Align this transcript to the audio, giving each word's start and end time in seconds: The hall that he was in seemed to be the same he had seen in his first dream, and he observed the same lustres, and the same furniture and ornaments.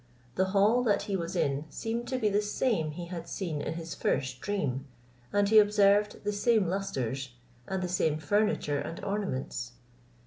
The 0.33 0.45
hall 0.45 0.81
that 0.85 1.03
he 1.03 1.15
was 1.15 1.35
in 1.35 1.65
seemed 1.69 2.07
to 2.07 2.17
be 2.17 2.27
the 2.27 2.41
same 2.41 2.89
he 2.89 3.05
had 3.05 3.27
seen 3.29 3.61
in 3.61 3.75
his 3.75 3.93
first 3.93 4.39
dream, 4.41 4.87
and 5.31 5.47
he 5.47 5.59
observed 5.59 6.23
the 6.23 6.33
same 6.33 6.65
lustres, 6.65 7.35
and 7.67 7.83
the 7.83 7.87
same 7.87 8.17
furniture 8.17 8.79
and 8.79 8.99
ornaments. 9.03 9.73